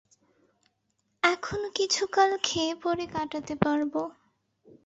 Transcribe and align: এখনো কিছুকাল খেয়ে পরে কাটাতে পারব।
এখনো 1.23 1.67
কিছুকাল 1.77 2.29
খেয়ে 2.43 2.73
পরে 2.83 3.05
কাটাতে 3.13 3.53
পারব। 3.63 3.93